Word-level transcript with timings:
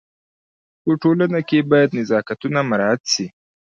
په 0.83 0.91
ټولنه 1.01 1.39
کي 1.49 1.59
باید 1.71 1.95
نزاکتونه 1.99 2.59
مراعت 2.69 3.01
سي. 3.13 3.25